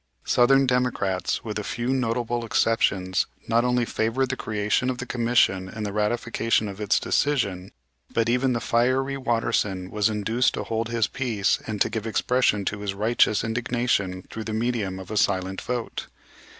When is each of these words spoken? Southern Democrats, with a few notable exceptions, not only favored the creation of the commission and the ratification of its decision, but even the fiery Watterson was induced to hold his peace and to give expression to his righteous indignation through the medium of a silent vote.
Southern 0.25 0.65
Democrats, 0.65 1.43
with 1.43 1.59
a 1.59 1.63
few 1.63 1.89
notable 1.89 2.43
exceptions, 2.43 3.27
not 3.47 3.63
only 3.63 3.85
favored 3.85 4.29
the 4.29 4.35
creation 4.35 4.89
of 4.89 4.97
the 4.97 5.05
commission 5.05 5.69
and 5.69 5.85
the 5.85 5.93
ratification 5.93 6.67
of 6.67 6.81
its 6.81 6.99
decision, 6.99 7.71
but 8.11 8.27
even 8.27 8.53
the 8.53 8.59
fiery 8.59 9.15
Watterson 9.15 9.91
was 9.91 10.09
induced 10.09 10.55
to 10.55 10.63
hold 10.63 10.89
his 10.89 11.05
peace 11.05 11.59
and 11.67 11.79
to 11.81 11.89
give 11.91 12.07
expression 12.07 12.65
to 12.65 12.79
his 12.79 12.95
righteous 12.95 13.43
indignation 13.43 14.23
through 14.31 14.45
the 14.45 14.53
medium 14.53 14.97
of 14.97 15.11
a 15.11 15.17
silent 15.17 15.61
vote. 15.61 16.07